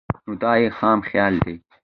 نو 0.25 0.31
دا 0.41 0.51
ئې 0.61 0.67
خام 0.77 0.99
خيالي 1.09 1.39
ده 1.45 1.55